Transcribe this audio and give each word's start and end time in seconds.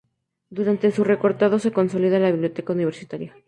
Durante 0.49 0.89
su 0.91 1.03
rectorado 1.03 1.59
se 1.59 1.71
consolida 1.71 2.17
la 2.17 2.31
biblioteca 2.31 2.73
universitaria. 2.73 3.35